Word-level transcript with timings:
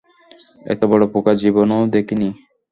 এত 0.65 0.81
বড় 0.91 1.03
পোকা 1.13 1.33
জীবনেও 1.41 1.83
দেখিনি! 1.93 2.29